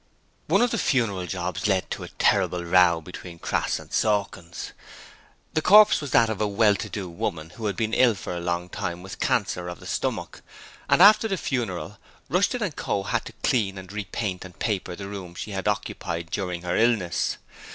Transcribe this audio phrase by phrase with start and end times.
[0.47, 4.71] One of the funeral jobs led to a terrible row between Crass and Sawkins.
[5.53, 8.35] The corpse was that of a well to do woman who had been ill for
[8.35, 10.41] a long time with cancer of the stomach,
[10.89, 13.03] and after the funeral Rushton & Co.
[13.03, 17.37] had to clean and repaint and paper the room she had occupied during her illness.